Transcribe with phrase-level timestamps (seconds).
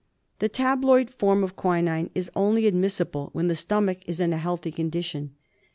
[0.39, 4.71] The tabloid form of quinine is only admissible when the stomach is in a healthy
[4.71, 5.35] condition.